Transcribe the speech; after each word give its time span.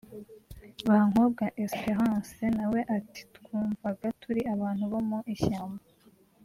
Bankobwa 0.89 1.45
Esperance 1.63 2.43
na 2.57 2.65
we 2.71 2.81
ati 2.97 3.21
“Twumvaga 3.35 4.07
turi 4.21 4.41
abantu 4.53 4.83
bo 4.91 4.99
mu 5.09 5.19
ishyamba 5.35 5.83